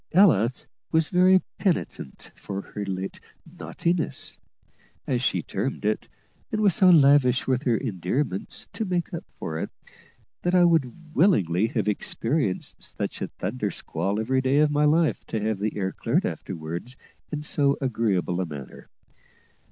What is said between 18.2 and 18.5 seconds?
a